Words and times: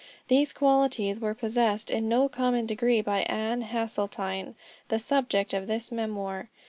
These 0.29 0.51
qualities 0.51 1.19
were 1.19 1.35
possessed 1.35 1.91
in 1.91 2.09
no 2.09 2.27
common 2.27 2.65
degree 2.65 3.01
by 3.01 3.19
Ann 3.29 3.61
Hasseltine, 3.61 4.55
the 4.87 4.97
subject 4.97 5.53
of 5.53 5.67
this 5.67 5.91
memoir. 5.91 6.49